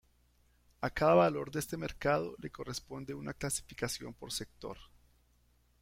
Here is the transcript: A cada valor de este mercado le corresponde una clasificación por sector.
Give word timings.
A 0.81 0.89
cada 0.89 1.13
valor 1.13 1.51
de 1.51 1.59
este 1.59 1.77
mercado 1.77 2.33
le 2.39 2.49
corresponde 2.49 3.13
una 3.13 3.35
clasificación 3.35 4.15
por 4.15 4.31
sector. 4.31 4.75